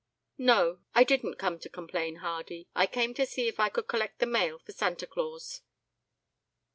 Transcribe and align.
"No," 0.39 0.53
replied 0.55 0.67
the 0.67 0.73
doctor. 0.73 0.89
"I 0.99 1.03
didn't 1.03 1.37
come 1.37 1.59
to 1.59 1.69
complain, 1.69 2.15
Hardy, 2.15 2.67
I 2.75 2.87
came 2.87 3.13
to 3.13 3.25
see 3.27 3.47
if 3.47 3.59
I 3.59 3.69
could 3.69 3.87
collect 3.87 4.17
the 4.17 4.25
mail 4.25 4.57
for 4.57 4.71
Santa 4.71 5.05
Claus." 5.05 5.61